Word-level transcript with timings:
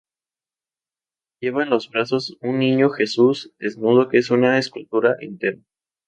Lleva 1.41 1.61
en 1.61 1.69
los 1.69 1.91
brazos 1.91 2.35
un 2.41 2.57
Niño 2.57 2.89
Jesús 2.89 3.51
desnudo 3.59 4.09
que 4.09 4.17
es 4.17 4.31
una 4.31 4.57
escultura 4.57 5.15
entera. 5.19 5.59